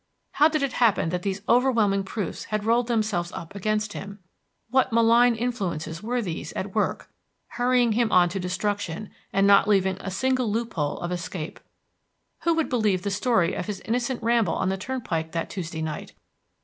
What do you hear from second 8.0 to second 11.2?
on to destruction, and not leaving a single loophole of